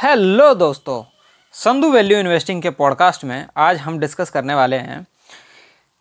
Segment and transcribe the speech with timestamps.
[0.00, 1.02] Hello दोस्तों,
[1.54, 5.04] Sandhu value investing के podcast में आज हम डिस्कस करने वाले हैं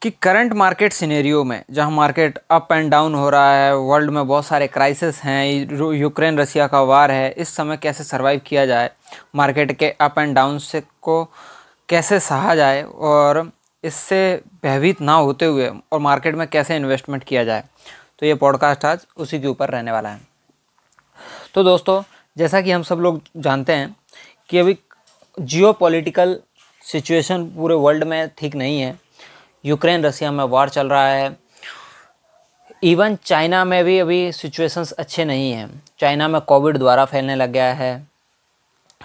[0.01, 4.27] कि करंट मार्केट सिनेरियो में, जहाँ मार्केट अप एंड डाउन हो रहा है, वर्ल्ड में
[4.27, 8.89] बहुत सारे क्राइसिस हैं यूक्रेन रसिया का वार है, इस समय कैसे सरवाइव किया जाए,
[9.35, 11.23] मार्केट के अप एंड डाउन से को
[11.89, 13.51] कैसे सहा जाए और
[13.83, 14.21] इससे
[14.63, 17.63] भयभीत ना होते हुए और मार्केट में कैसे इन्वेस्टमेंट किया जाए।
[18.19, 20.27] तो ये पॉडकास्ट आज उसी के ऊपर रहने वाला है।
[21.53, 22.01] तो दोस्तों
[22.39, 23.95] जैसा कि हम सब लोग जानते हैं
[24.49, 24.77] कि अभी
[25.41, 26.39] जियो पॉलिटिकल
[26.83, 28.99] सिचुएशन पूरे वर्ल्ड में ठीक नहीं है।
[29.65, 31.37] यूक्रेन रसिया में वार चल रहा है।
[32.83, 37.49] इवन चाइना में भी अभी सिचुएशंस अच्छे नहीं हैं। चाइना में कोविड द्वारा फैलने लग
[37.49, 38.07] गया है।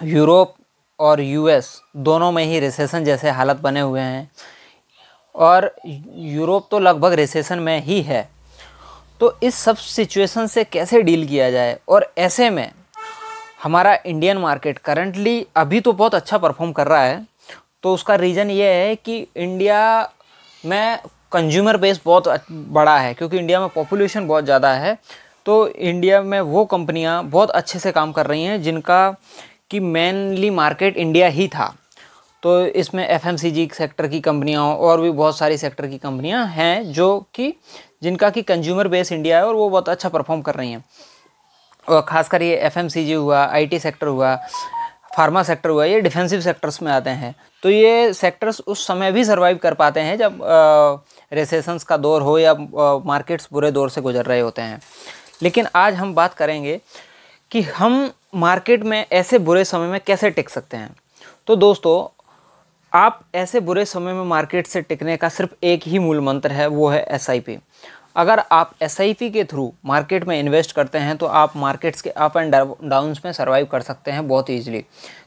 [0.03, 0.55] यूरोप
[0.99, 4.31] और यूएस दोनों में ही रिसेशन जैसे हालत बने हुए हैं।
[5.35, 5.75] और
[6.15, 8.29] यूरोप तो लगभग रिसेशन में ही है।
[9.19, 11.79] तो इस सब सिचुएशन से कैसे डील किया जाए?
[11.89, 12.71] और ऐसे में
[13.65, 17.25] हमारा इंडियन मार्केट करंटली अभी तो बहुत अच्छा परफॉर्म कर रहा है।
[17.83, 20.09] तो उसका रीज़न ये है कि इंडिया
[20.63, 20.99] में
[21.31, 24.97] कंज्यूमर बेस बहुत बड़ा है, क्योंकि इंडिया में पॉपुलेशन बहुत ज़्यादा है।
[25.45, 29.15] तो इंडिया में वो कंपनियाँ बहुत अच्छे से काम कर रही हैं, जिनका
[29.71, 31.73] कि मेनली मार्केट इंडिया ही था।
[32.43, 33.27] तो इसमें एफ़
[33.73, 37.53] सेक्टर की कंपनियाँ और भी बहुत सारी सेक्टर की कंपनियाँ हैं, जो कि,
[38.03, 40.83] जिनका कि कंज्यूमर बेस इंडिया है और वो बहुत अच्छा परफॉर्म कर रही हैं।
[41.89, 44.35] ख़ासकर ये एफएमसीजी हुआ आईटी सेक्टर हुआ
[45.15, 47.33] फार्मा सेक्टर हुआ, ये डिफेंसिव सेक्टर्स में आते हैं।
[47.63, 50.39] तो ये सेक्टर्स उस समय भी सर्वाइव कर पाते हैं जब
[51.33, 52.53] रिसेशंस का दौर हो या
[53.05, 54.79] मार्केट्स बुरे दौर से गुजर रहे होते हैं।
[55.43, 56.79] लेकिन आज हम बात करेंगे
[57.51, 60.95] कि हम मार्केट में ऐसे बुरे समय में कैसे टिक सकते हैं।
[61.47, 62.07] तो दोस्तों,
[62.93, 66.67] आप ऐसे बुरे समय में मार्केट से टिकने का सिर्फ़ एक ही मूल मंत्र है,
[66.67, 67.57] वो है एसआईपी
[68.15, 72.37] अगर आप एसआईपी के थ्रू मार्केट में इन्वेस्ट करते हैं तो आप मार्केट्स के अप
[72.37, 74.79] एंड डाउन्स में सर्वाइव कर सकते हैं बहुत ईजिली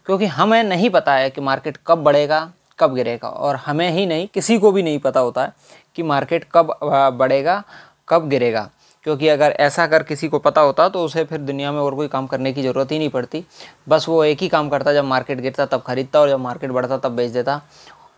[0.07, 4.27] क्योंकि हमें नहीं पता है कि मार्केट कब बढ़ेगा, कब गिरेगा, और हमें ही नहीं,
[4.35, 5.53] किसी को भी नहीं पता होता है
[5.97, 6.79] कि मार्केट कब
[7.19, 7.63] बढ़ेगा,
[8.09, 8.69] कब गिरेगा।
[9.05, 12.09] क्योंकि अगर ऐसा अगर किसी को पता होता तो उसे फिर दुनिया में और कोई
[12.09, 13.45] काम करने की ज़रूरत ही नहीं पड़ती।
[13.89, 16.99] बस वो एक ही काम करता, जब मार्केट गिरता, तब खरीदता, और जब मार्केट बढ़ता,
[16.99, 17.61] तब बेच देता,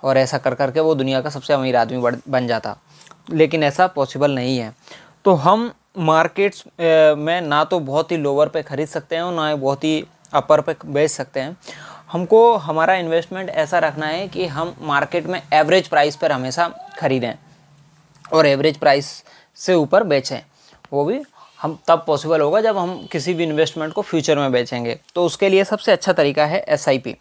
[0.04, 2.76] और ऐसा कर करके वो दुनिया का सबसे अमीर आदमी बन जाता।
[3.26, 4.72] लेकिन ऐसा पॉसिबल नहीं है।
[5.24, 6.64] तो हम मार्केट्स
[7.18, 10.04] में ना तो बहुत ही लोअर पे ख़रीद सकते हैं और ना ही बहुत ही
[10.34, 11.56] अपर पे बेच सकते हैं।
[12.10, 17.32] हमको, हमारा इन्वेस्टमेंट ऐसा रखना है कि हम मार्केट में एवरेज प्राइस पर हमेशा ख़रीदें
[18.32, 19.12] और एवरेज प्राइस
[19.58, 20.40] से ऊपर बेचें।
[20.92, 21.20] वो भी
[21.60, 25.48] हम तब पॉसिबल होगा जब हम किसी भी इन्वेस्टमेंट को फ्यूचर में बेचेंगे। तो उसके
[25.48, 27.16] लिए सबसे अच्छा तरीका है एसआईपी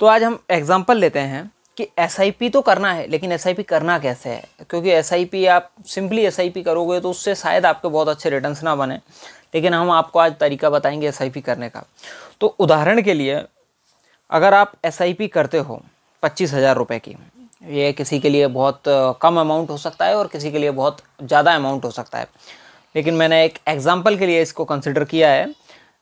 [0.00, 4.30] तो आज हम एग्ज़ाम्पल लेते हैं। कि एसआईपी तो करना है, लेकिन एसआईपी करना कैसे
[4.30, 4.44] है?
[4.70, 8.98] क्योंकि एसआईपी आप सिंपली एस करोगे तो उससे शायद आपके बहुत अच्छे रिटर्न्स ना बने।
[9.54, 11.84] लेकिन हम आपको आज तरीका बताएँगे एसआईपी करने का।
[12.40, 13.42] तो उदाहरण के लिए,
[14.30, 15.80] अगर आप एसआईपी करते हो
[16.22, 17.16] पच्चीस हज़ार रुपये की,
[17.64, 18.82] ये किसी के लिए बहुत
[19.22, 22.26] कम अमाउंट हो सकता है और किसी के लिए बहुत ज़्यादा अमाउंट हो सकता है।
[22.94, 25.46] लेकिन मैंने एक एग्ज़ाम्पल के लिए इसको कंसिडर किया है।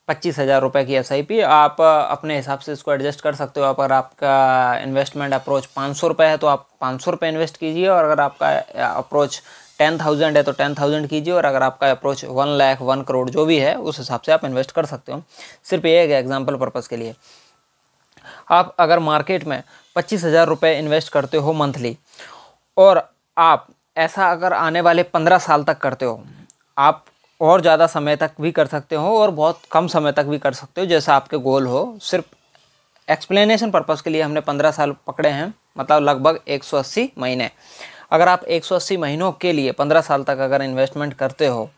[0.09, 3.60] पच्चीस हज़ार रुपये की एस आई पी आप अपने हिसाब से इसको एडजस्ट कर सकते
[3.60, 7.56] हो। अगर आपका इन्वेस्टमेंट अप्रोच पाँच सौ रुपये है तो आप पाँच सौ रुपये इन्वेस्ट
[7.56, 8.48] कीजिए और अगर आपका
[8.88, 9.41] अप्रोच
[9.78, 13.28] टेन थाउज़ेंड है तो टेन थाउज़ेंड कीजिए और अगर आपका approach one lakh, one crore
[13.31, 15.22] जो भी है, उस हिसाब से आप इन्वेस्ट कर सकते हो।
[15.64, 17.14] सिर्फ़ ये एग्ज़ाम्पल पर्पज़ के लिए।
[18.50, 19.62] आप अगर मार्केट में
[19.97, 21.97] पच्चीस हज़ार रुपये इन्वेस्ट करते हो मंथली
[22.76, 23.03] और
[23.37, 23.66] आप
[23.97, 26.22] ऐसा अगर आने वाले पंद्रह साल तक करते हो,
[26.76, 27.04] आप
[27.41, 30.53] और ज़्यादा समय तक भी कर सकते हो और बहुत कम समय तक भी कर
[30.53, 32.27] सकते हो, जैसा आपके गोल हो। सिर्फ़
[33.09, 37.50] एक्सप्लेनेशन पर्पज़ के लिए हमने पंद्रह साल पकड़े हैं मतलब लगभग 180 महीने।
[38.12, 41.69] अगर आप 180 महीनों के लिए पंद्रह साल तक अगर इन्वेस्टमेंट करते हो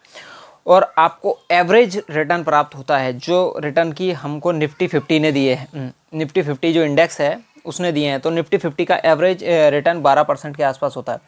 [0.67, 5.55] और आपको एवरेज रिटर्न प्राप्त होता है, जो रिटर्न की हमको निफ्टी फिफ्टी ने दिए
[5.55, 7.35] हैं निफ्टी फिफ्टी जो इंडेक्स है
[7.67, 11.21] उसने दिए हैं। तो निफ्टी फिफ्टी का एवरेज रिटर्न 12 परसेंट के आसपास होता है।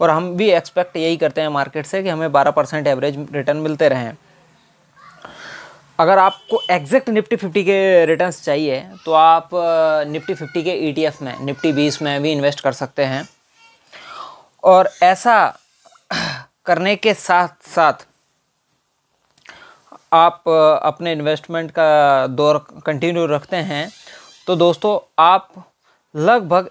[0.00, 3.56] और हम भी एक्सपेक्ट यही करते हैं मार्केट से कि हमें 12 परसेंट एवरेज रिटर्न
[3.58, 4.12] मिलते रहें।
[5.98, 9.50] अगर आपको एग्जैक्ट निफ्टी फिफ्टी के रिटर्न्स चाहिए तो आप
[10.08, 13.28] निफ्टी फिफ्टी के ई e में, निफ्टी बीस में भी इन्वेस्ट कर सकते हैं।
[14.62, 15.34] और ऐसा
[16.66, 18.06] करने के साथ साथ
[20.12, 20.48] आप
[20.82, 23.90] अपने इन्वेस्टमेंट का दौर कंटिन्यू रखते हैं।
[24.46, 25.52] तो दोस्तों, आप
[26.14, 26.70] लगभग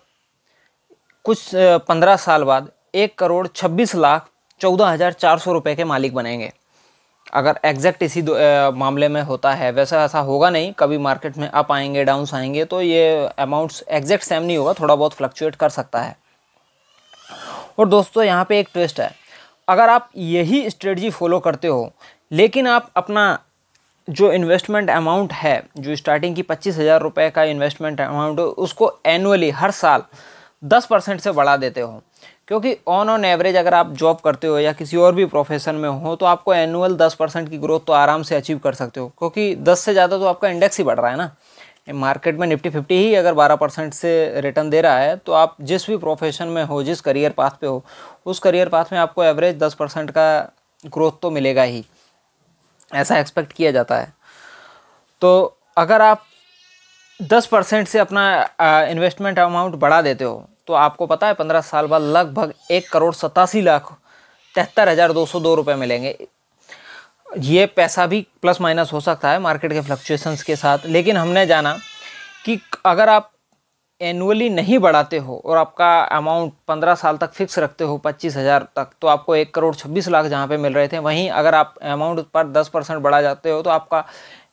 [1.26, 1.50] कुछ
[1.88, 4.30] पंद्रह साल बाद एक करोड़ छब्बीस लाख
[4.62, 6.52] चौदह हज़ार चार सौ रुपये के मालिक बनेंगे।
[7.34, 11.48] अगर एग्जैक्ट इसी आ, मामले में होता है वैसा ऐसा होगा नहीं कभी मार्केट में
[11.48, 15.70] अप आएँगे डाउन्स आएँगे तो ये अमाउंट्स एग्जैक्ट सेम नहीं होगा थोड़ा बहुत फ्लक्चुएट कर
[15.70, 16.16] सकता है।
[17.80, 19.12] और दोस्तों यहाँ पे एक ट्विस्ट है।
[19.68, 21.92] अगर आप यही स्ट्रेटजी फॉलो करते हो
[22.32, 23.40] लेकिन आप अपना
[24.10, 29.50] जो इन्वेस्टमेंट अमाउंट है, जो स्टार्टिंग की पच्चीस हज़ार रुपये का इन्वेस्टमेंट अमाउंट उसको एनुअली
[29.52, 30.04] हर साल
[30.64, 32.02] दस परसेंट से बढ़ा देते हो।
[32.48, 35.90] क्योंकि ऑन ऑन एवरेज अगर आप जॉब करते हो या किसी और भी प्रोफेशन में
[35.90, 39.08] हो तो आपको एनुअल दस परसेंट की ग्रोथ तो आराम से अचीव कर सकते हो।
[39.20, 41.32] क्योंकि दस से ज़्यादा तो आपका इंडेक्स ही बढ़ रहा है ना।
[41.96, 45.56] मार्केट में निफ्टी फिफ्टी ही अगर बारह परसेंट से रिटर्न दे रहा है तो आप
[45.62, 47.84] जिस भी प्रोफेशन में हो, जिस करियर पाथ पे हो,
[48.26, 50.52] उस करियर पाथ में आपको एवरेज दस परसेंट का
[50.86, 51.84] ग्रोथ तो मिलेगा ही।
[52.92, 54.14] ऐसा एक्सपेक्ट किया जाता है।
[55.22, 56.24] तो अगर आप
[57.20, 58.24] दस परसेंट से अपना
[58.90, 63.14] इन्वेस्टमेंट अमाउंट बढ़ा देते हो तो आपको पता है पंद्रह साल बाद लगभग एक करोड़
[63.16, 63.92] सतासी लाख
[64.56, 66.18] तिहत्तर हज़ार दो सौ दो रुपये मिलेंगे।
[67.40, 71.46] ये पैसा भी प्लस माइनस हो सकता है मार्केट के फ्लक्चुएशंस के साथ, लेकिन हमने
[71.46, 71.78] जाना
[72.46, 73.32] कि अगर आप
[74.02, 78.68] एनुअली नहीं बढ़ाते हो और आपका अमाउंट पंद्रह साल तक फिक्स रखते हो, पच्चीस हज़ार
[78.76, 81.76] तक तो आपको एक करोड़ छब्बीस लाख जहाँ पे मिल रहे थे, वहीं अगर आप
[81.84, 84.04] अमाउंट पर दस परसेंट बढ़ा जाते हो तो आपका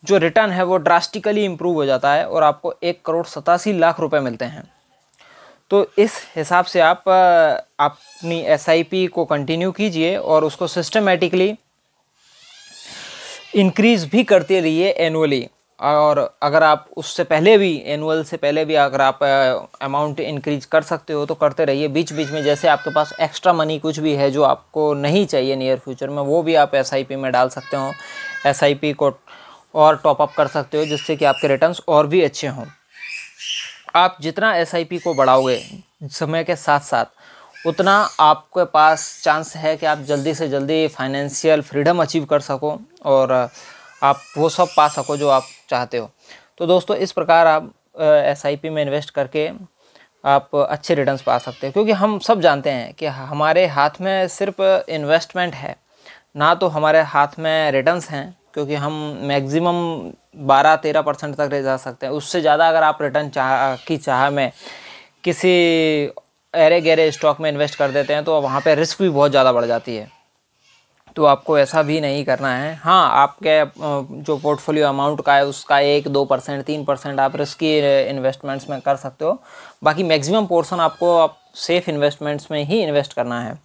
[0.04, 4.00] जो रिटर्न है वो ड्रास्टिकली इम्प्रूव हो जाता है और आपको एक करोड़ सतासी लाख
[4.00, 4.64] रुपए मिलते हैं।
[5.70, 7.08] तो इस हिसाब से आप,
[7.80, 11.54] अपनी एसआईपी को कंटिन्यू कीजिए और उसको सिस्टमेटिकली
[13.54, 15.46] इंक्रीज़ भी करते रहिए एनुअली
[15.80, 19.22] और अगर आप उससे पहले भी एनुअल से पहले भी अगर आप
[19.82, 23.52] अमाउंट इंक्रीज कर सकते हो तो करते रहिए। बीच बीच में जैसे आपके पास एक्स्ट्रा
[23.52, 27.16] मनी कुछ भी है जो आपको नहीं चाहिए नियर फ्यूचर में, वो भी आप एसआईपी
[27.16, 27.92] में डाल सकते हो।
[28.46, 29.12] एसआईपी को
[29.74, 32.64] और टॉपअप कर सकते हो, जिससे कि आपके रिटर्न्स और भी अच्छे हों।
[33.94, 35.60] आप जितना एसआईपी को बढ़ाओगे
[36.12, 41.60] समय के साथ साथ उतना आपके पास चांस है कि आप जल्दी से जल्दी फाइनेंशियल
[41.60, 43.48] फ्रीडम अचीव कर सको। और
[44.02, 46.10] आप वो सब पा सको जो आप चाहते हो।
[46.58, 49.50] तो दोस्तों, इस प्रकार आप एसआईपी में इन्वेस्ट करके
[50.24, 54.28] आप अच्छे रिटर्न्स पा सकते हो, क्योंकि हम सब जानते हैं कि हमारे हाथ में
[54.28, 55.76] सिर्फ़ इन्वेस्टमेंट है,
[56.36, 60.12] ना तो हमारे हाथ में रिटर्न्स हैं, क्योंकि हम मैक्सिमम
[60.46, 63.96] बारह तेरह परसेंट तक ले जा सकते हैं। उससे ज़्यादा अगर आप रिटर्न चाह, की
[63.98, 64.50] चाह में
[65.24, 65.48] किसी
[66.54, 69.52] एरे गहरे स्टॉक में इन्वेस्ट कर देते हैं तो वहाँ पे रिस्क भी बहुत ज़्यादा
[69.52, 70.10] बढ़ जाती है।
[71.16, 73.64] तो आपको ऐसा भी नहीं करना है। हाँ आपके
[74.22, 77.78] जो पोर्टफोलियो अमाउंट का है, उसका एक, दो परसेंट तीन परसेंट आप रिस्की
[78.08, 79.38] इन्वेस्टमेंट्स में कर सकते हो।
[79.84, 83.58] बाकी मैक्सिमम पोर्शन आपको आप सेफ़ इन्वेस्टमेंट्स में ही इन्वेस्ट करना है।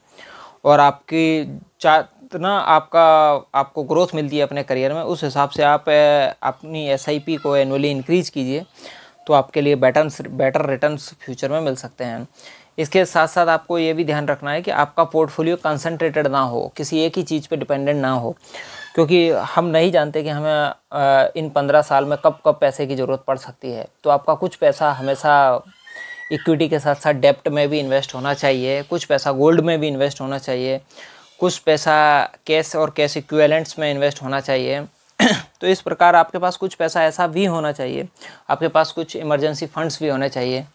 [0.65, 1.43] और आपकी
[1.83, 3.03] जितना आपका,
[3.59, 7.89] आपको ग्रोथ मिलती है अपने करियर में, उस हिसाब से आप अपनी एसआईपी को एनुअली
[7.91, 8.65] इंक्रीज कीजिए
[9.27, 12.27] तो आपके लिए बेटर बेटर रिटर्न्स फ्यूचर में मिल सकते हैं।
[12.77, 16.71] इसके साथ साथ आपको ये भी ध्यान रखना है कि आपका पोर्टफोलियो कंसंट्रेटेड ना हो,
[16.77, 18.35] किसी एक ही चीज़ पे डिपेंडेंट ना हो,
[18.95, 23.23] क्योंकि हम नहीं जानते कि हमें इन पंद्रह साल में कब कब पैसे की ज़रूरत
[23.27, 25.63] पड़ सकती है। तो आपका कुछ पैसा हमेशा
[26.31, 29.87] इक्विटी के साथ साथ डेप्ट में भी इन्वेस्ट होना चाहिए, कुछ पैसा गोल्ड में भी
[29.87, 30.79] इन्वेस्ट होना चाहिए,
[31.39, 31.95] कुछ पैसा
[32.47, 34.81] कैश और कैश इक्विवेलेंट्स में इन्वेस्ट होना चाहिए।
[35.61, 38.07] तो इस प्रकार आपके पास कुछ पैसा ऐसा भी होना चाहिए,
[38.49, 40.65] आपके पास कुछ इमरजेंसी फंड्स भी होने चाहिए।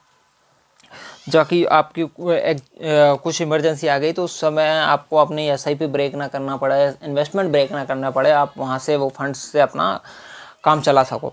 [1.27, 6.27] जो कि आपकी कुछ इमरजेंसी आ गई तो उस समय आपको अपनी एस ब्रेक ना
[6.29, 10.01] करना पड़े इन्वेस्टमेंट ब्रेक ना करना पड़े, आप वहाँ से वो फंड्स से अपना
[10.65, 11.33] काम चला सको।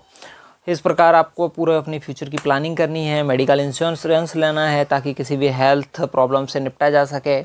[0.68, 5.12] इस प्रकार आपको पूरे अपनी फ्यूचर की प्लानिंग करनी है मेडिकल इंश्योरेंस लेना है, ताकि
[5.14, 7.40] किसी भी हेल्थ प्रॉब्लम से निपटा जा सके।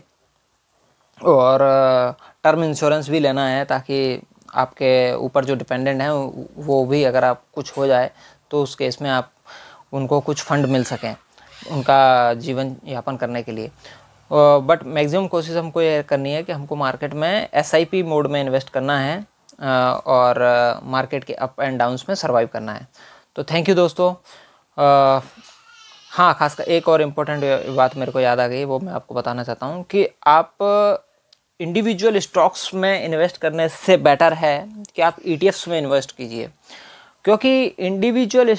[1.21, 1.59] और
[2.43, 4.21] टर्म इंश्योरेंस भी लेना है, ताकि
[4.55, 6.11] आपके ऊपर जो डिपेंडेंट हैं,
[6.57, 8.11] वो भी अगर आप कुछ हो जाए
[8.51, 9.31] तो उस केस में आप
[9.93, 11.15] उनको कुछ फंड मिल सकें।
[11.67, 13.71] उनका जीवन यापन करने के लिए।
[14.31, 18.69] बट मैक्सिमम कोशिश हमको ये करनी है कि हमको मार्केट में एसआईपी मोड में इन्वेस्ट
[18.69, 19.25] करना है
[20.07, 20.39] और
[20.85, 22.87] मार्केट के अप एंड डाउन्स में सर्वाइव करना है।
[23.35, 24.13] तो थैंक यू दोस्तों।
[26.11, 27.43] हाँ खासकर एक और इम्पोर्टेंट
[27.75, 30.57] बात मेरे को याद आ गई, वो मैं आपको बताना चाहता हूँ कि आप
[31.59, 34.57] इंडिविजुअल स्टॉक्स में इन्वेस्ट करने से बेटर है
[34.95, 36.49] कि आप ई e में इन्वेस्ट कीजिए।
[37.25, 38.53] क्योंकि इंडिविजुअल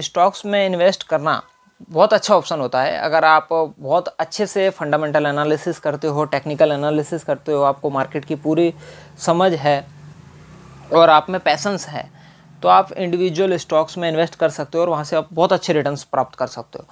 [0.00, 1.42] स्टॉक्स में इन्वेस्ट करना
[1.82, 6.72] बहुत अच्छा ऑप्शन होता है। अगर आप बहुत अच्छे से फंडामेंटल एनालिसिस करते हो टेक्निकल
[6.72, 8.72] एनालिसिस करते हो, आपको मार्केट की पूरी
[9.18, 9.84] समझ है
[10.92, 12.12] और आप में पैसेंस है
[12.62, 15.72] तो आप इंडिविजुअल स्टॉक्स में इन्वेस्ट कर सकते हो और वहाँ से आप बहुत अच्छे
[15.72, 16.86] रिटर्न्स प्राप्त कर सकते हो।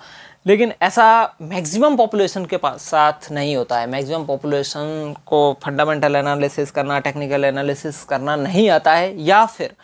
[0.46, 6.70] लेकिन ऐसा मैक्सिमम पॉपुलेशन के पास साथ नहीं होता है। मैक्सिमम पॉपुलेशन को फंडामेंटल एनालिसिस
[6.70, 9.74] करना टेक्निकल एनालिसिस करना नहीं आता है। या फिर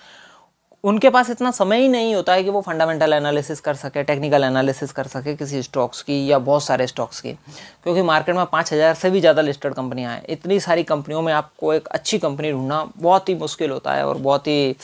[0.84, 4.44] उनके पास इतना समय ही नहीं होता है कि वो फंडामेंटल एनालिसिस कर सके टेक्निकल
[4.44, 8.72] एनालिसिस कर सके किसी स्टॉक्स की या बहुत सारे स्टॉक्स की। क्योंकि मार्केट में पाँच
[8.72, 12.52] हज़ार से भी ज़्यादा लिस्टेड कंपनियाँ हैं। इतनी सारी कंपनियों में आपको एक अच्छी कंपनी
[12.52, 14.76] ढूंढना बहुत ही मुश्किल होता है और बहुत ही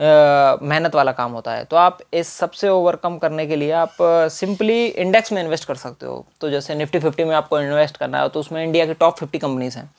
[0.00, 3.96] मेहनत वाला काम होता है। तो आप इस सबसे ओवरकम करने के लिए आप
[4.32, 8.22] सिंपली इंडेक्स में इन्वेस्ट कर सकते हो। तो जैसे निफ्टी फिफ्टी में आपको इन्वेस्ट करना
[8.22, 9.90] है तो उसमें इंडिया की टॉप फिफ्टी कंपनीज़ हैं।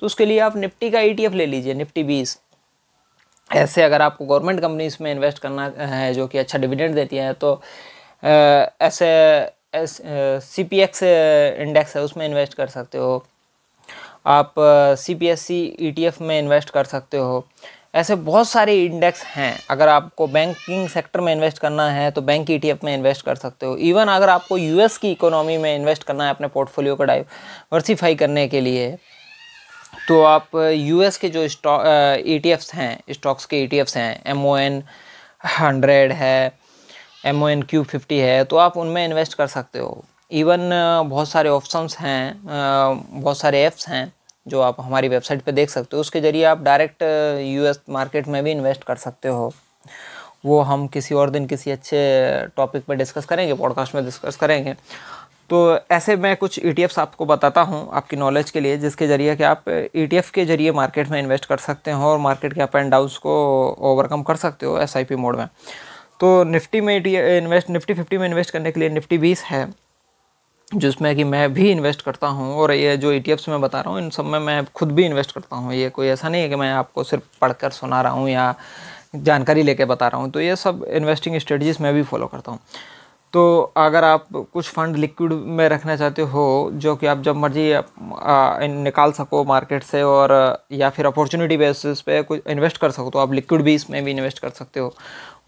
[0.00, 2.38] तो उसके लिए आप निफ्टी का ई e ले लीजिए, निफ्टी बीस।
[3.50, 7.32] ऐसे अगर आपको गवर्नमेंट कंपनीज़ में इन्वेस्ट करना है जो कि अच्छा डिविडेंड देती है
[7.34, 7.60] तो
[8.22, 9.08] ऐसे
[10.40, 13.24] सी पी एक्स इंडेक्स है, उसमें इन्वेस्ट कर सकते हो।
[14.26, 14.54] आप
[14.98, 17.44] C P S C E T F में इन्वेस्ट कर सकते हो।
[17.94, 22.50] ऐसे बहुत सारे इंडेक्स हैं। अगर आपको बैंकिंग सेक्टर में इन्वेस्ट करना है तो बैंक
[22.50, 26.24] ईटीएफ में इन्वेस्ट कर सकते हो। इवन अगर आपको यूएस की इकोनॉमी में इन्वेस्ट करना
[26.24, 28.96] है, अपने पोर्टफोलियो को डाइवर्सिफाई करने के लिए
[30.08, 31.84] तो आप यूएस के जो स्टॉक
[32.26, 34.82] ई हैं, स्टॉक्स के ई हैं एम ओ एन
[35.58, 36.52] हंड्रेड है
[37.26, 40.70] M O N Q fifty है तो आप उनमें इन्वेस्ट कर सकते हो। इवन
[41.10, 44.12] बहुत सारे ऑप्शंस हैं बहुत सारे ऐप्स हैं,
[44.46, 47.02] जो आप हमारी वेबसाइट पे देख सकते हो। उसके ज़रिए आप डायरेक्ट
[47.42, 49.52] यूएस मार्केट में भी इन्वेस्ट कर सकते हो।
[50.44, 51.98] वो हम किसी और दिन किसी अच्छे
[52.56, 54.74] टॉपिक पे डिस्कस करेंगे, पॉडकास्ट में डिस्कस करेंगे।
[55.50, 59.34] तो ऐसे मैं कुछ ई e आपको बताता हूँ आपकी नॉलेज के लिए, जिसके ज़रिए
[59.36, 62.60] कि आप ई e के ज़रिए मार्केट में इन्वेस्ट कर सकते हो और मार्केट के
[62.62, 63.32] अप एंड डाउन्स को
[63.90, 65.46] ओवरकम कर सकते हो एसआईपी मोड में।
[66.20, 69.66] तो निफ्टी में इन्वेस्ट निफ्टी फिफ्टी में इन्वेस्ट करने के लिए निफ्टी बीस है,
[70.68, 73.92] जिसमें कि मैं भी इन्वेस्ट करता हूँ और ये जो ई e मैं बता रहा
[73.92, 76.48] हूँ, इन सब में मैं खुद भी इन्वेस्ट करता हूँ। ये कोई ऐसा नहीं है
[76.48, 78.54] कि मैं आपको सिर्फ़ पढ़कर सुना रहा हूँ या
[79.16, 82.60] जानकारी लेके बता रहा हूँ। तो ये सब इन्वेस्टिंग स्ट्रेटजीज मैं भी फॉलो करता हूँ।
[83.32, 87.72] तो अगर आप कुछ फंड लिक्विड में रखना चाहते हो, जो कि आप जब मर्ज़ी
[88.74, 93.18] निकाल सको मार्केट से और, या फिर अपॉर्चुनिटी बेसिस पे कुछ इन्वेस्ट कर सको तो
[93.18, 94.94] आप लिक्विड बीस में भी इन्वेस्ट कर सकते हो।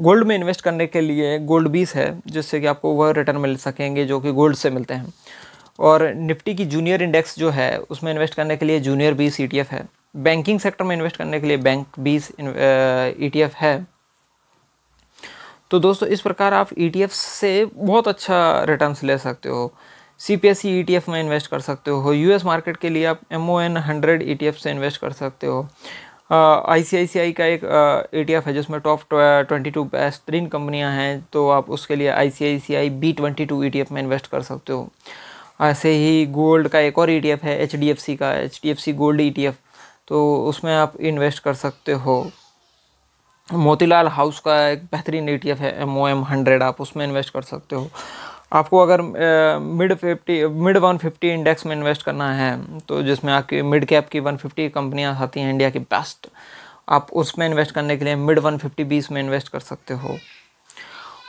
[0.01, 3.57] गोल्ड में इन्वेस्ट करने के लिए गोल्ड बीस है, जिससे कि आपको वह रिटर्न मिल
[3.57, 5.12] सकेंगे जो कि गोल्ड से मिलते हैं।
[5.81, 9.49] और निफ्टी की जूनियर इंडेक्स जो है, उसमें इन्वेस्ट करने के लिए जूनियर बीस ई
[9.71, 9.87] है।
[10.17, 13.75] बैंकिंग सेक्टर में इन्वेस्ट करने के लिए बैंक बीस ईटीएफ है।
[15.73, 18.38] तो दोस्तों, इस प्रकार आप ई e से बहुत अच्छा
[18.69, 19.73] रिटर्न्स ले सकते हो।
[20.21, 23.21] सी पी एस ई में इन्वेस्ट कर सकते हो। यू एस मार्केट के लिए आप
[23.33, 25.67] M O N hundred E से इन्वेस्ट कर सकते हो।
[26.33, 27.64] आई सी आई सी आई का एक
[28.14, 31.97] ई टी एफ़ है जिसमें टॉप ट्वेंटी टू बेस्ट बेहतरीन कंपनियाँ हैं तो आप उसके
[31.97, 34.43] लिए I C I C I B twenty two E T F में इन्वेस्ट कर
[34.43, 34.88] सकते हो।
[35.61, 38.33] ऐसे ही गोल्ड का एक और ई टी एफ़ है एच डी एफ़ सी का
[38.35, 39.57] H D F C gold E T F
[40.09, 42.21] तो उसमें आप इन्वेस्ट कर सकते हो।
[43.49, 47.42] मोतीलाल हाउस का एक बेहतरीन ईटीएफ है एम ओ एम हंड्रेड आप उसमें इन्वेस्ट कर
[47.42, 47.88] सकते हो।
[48.52, 49.00] आपको अगर
[49.61, 54.08] mid fifty mid one fifty index में इन्वेस्ट करना है तो जिसमें आपकी मिड कैप
[54.08, 56.28] की वन फिफ्टी कंपनियाँ आती हैं इंडिया की बेस्ट
[56.88, 60.16] आप उसमें इन्वेस्ट करने के लिए मिड वन फिफ्टी बीस में इन्वेस्ट कर सकते हो।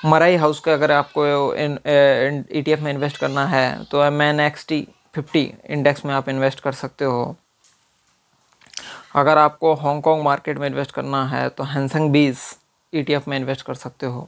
[0.05, 4.39] मराई हाउस का अगर आपको ई टी एफ़ में इन्वेस्ट करना है तो M N
[4.39, 7.35] X T fifty index में आप इन्वेस्ट कर सकते हो।
[9.15, 12.39] अगर आपको हांगकांग मार्केट में इन्वेस्ट करना है तो हैंसंग बीस
[12.93, 14.27] ई में इन्वेस्ट कर सकते हो।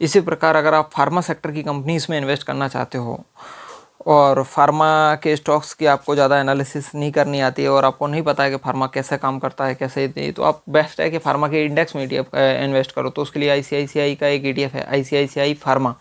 [0.00, 3.18] इसी प्रकार अगर आप फार्मा सेक्टर की कंपनीज़ में इन्वेस्ट करना चाहते हो,
[4.06, 8.22] और फार्मा के स्टॉक्स की आपको ज़्यादा एनालिसिस नहीं करनी आती है और आपको नहीं
[8.22, 11.18] पता है कि फार्मा कैसे काम करता है, कैसे नहीं तो आप बेस्ट है कि
[11.18, 12.16] फार्मा के इंडेक्स में ई
[12.64, 15.94] इन्वेस्ट करो। तो उसके लिए आईसीआईसीआई का एक ईटीएफ है आईसीआईसीआई फार्मा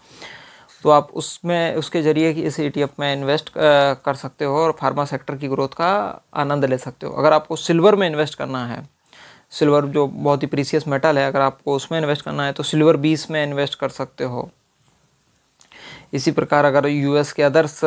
[0.84, 5.36] तो आप उसमें, उसके ज़रिए इस ईटीएफ में इन्वेस्ट कर सकते हो और फार्मा सेक्टर
[5.36, 5.90] की ग्रोथ का
[6.36, 8.88] आनंद ले सकते हो। अगर आपको सिल्वर में इन्वेस्ट करना है
[9.52, 12.98] सिल्वर जो बहुत ही प्रीसियस मेटल है, अगर आपको उसमें इन्वेस्ट करना है तो सिल्वर
[12.98, 14.50] बीस में इन्वेस्ट कर सकते हो।
[16.14, 17.80] इसी प्रकार अगर यूएस के अदर्स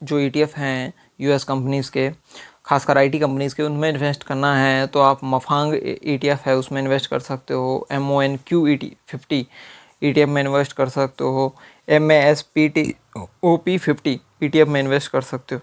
[0.00, 2.10] जो ईटीएफ हैं यूएस कंपनीज़ के,
[2.66, 7.10] खासकर आईटी कंपनीज़ के, उनमें इन्वेस्ट करना है तो आप मफांग ई है, उसमें इन्वेस्ट
[7.10, 9.46] कर सकते हो। M O N Q E T fifty
[10.04, 11.54] E में इन्वेस्ट कर सकते हो।
[11.88, 12.94] M S P T
[13.44, 15.60] O P fifty E T F में इन्वेस्ट कर सकते हो।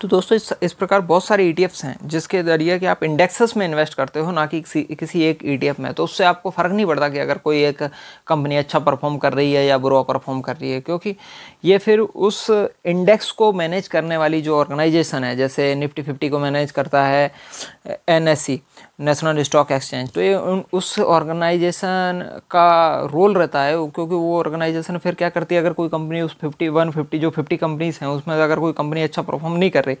[0.00, 3.56] तो दोस्तों, इस इस प्रकार बहुत सारे ई e हैं, जिसके ज़रिए कि आप इंडेक्सेस
[3.56, 6.50] में इन्वेस्ट करते हो, ना कि किसी किसी एक ई e में। तो उससे आपको
[6.50, 7.82] फ़र्क नहीं पड़ता कि अगर कोई एक
[8.26, 11.14] कंपनी अच्छा परफॉर्म कर रही है या बुरा परफॉर्म कर रही है, क्योंकि
[11.64, 16.38] ये फिर उस इंडेक्स को मैनेज करने वाली जो ऑर्गेनाइजेशन है, जैसे निफ्टी फिफ्टी को
[16.38, 17.32] मैनेज करता है
[18.08, 18.60] एनएससी
[18.98, 24.98] नेशनल स्टॉक एक्सचेंज तो ये उन, उस ऑर्गेनाइजेशन का रोल रहता है क्योंकि वो ऑर्गेनाइजेशन
[24.98, 28.08] फिर क्या करती है, अगर कोई कंपनी उस फिफ्टी वन फिफ्टी जो फिफ्टी कंपनीज़ हैं,
[28.08, 29.96] उसमें अगर कोई कंपनी अच्छा परफॉर्म नहीं कर रही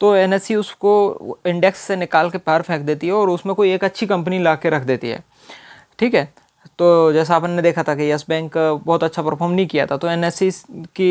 [0.00, 3.84] तो एन उसको इंडेक्स से निकाल के पार फेंक देती है और उसमें कोई एक
[3.84, 5.22] अच्छी कंपनी ला के रख देती है।
[5.98, 6.28] ठीक है?
[6.78, 9.96] तो जैसा अपन ने देखा था कि यस बैंक बहुत अच्छा परफॉर्म नहीं किया था
[9.96, 10.30] तो एन
[10.96, 11.10] की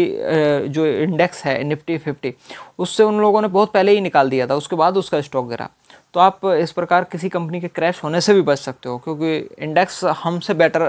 [0.69, 2.33] जो इंडेक्स है निफ्टी फिफ्टी
[2.79, 5.69] उससे उन लोगों ने बहुत पहले ही निकाल दिया था, उसके बाद उसका स्टॉक गिरा।
[6.13, 9.37] तो आप इस प्रकार किसी कंपनी के क्रैश होने से भी बच सकते हो, क्योंकि
[9.63, 10.79] इंडेक्स हमसे बेटर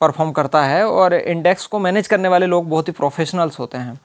[0.00, 3.98] परफॉर्म करता है और इंडेक्स को मैनेज करने वाले लोग बहुत ही प्रोफेशनल्स होते हैं।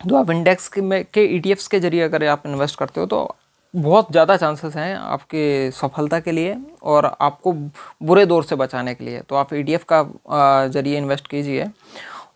[0.00, 3.06] तो आप इंडेक्स के में, के ई e के ज़रिए अगर आप इन्वेस्ट करते हो
[3.06, 3.36] तो
[3.74, 9.04] बहुत ज़्यादा चांसेस हैं आपके सफलता के लिए और आपको बुरे दौर से बचाने के
[9.04, 11.68] लिए। तो आप ई e का ज़रिए इन्वेस्ट कीजिए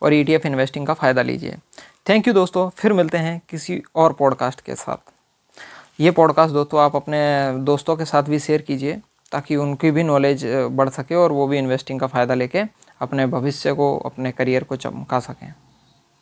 [0.03, 1.57] और ई e इन्वेस्टिंग का फ़ायदा लीजिए।
[2.09, 5.13] थैंक यू दोस्तों, फिर मिलते हैं किसी और पॉडकास्ट के साथ।
[6.01, 7.19] ये पॉडकास्ट दोस्तों, आप अपने
[7.59, 9.01] दोस्तों के साथ भी शेयर कीजिए
[9.33, 12.63] ताकि उनकी भी नॉलेज बढ़ सके और वो भी इन्वेस्टिंग का फ़ायदा लेके
[13.01, 15.55] अपने भविष्य को, अपने करियर को चमका सकें।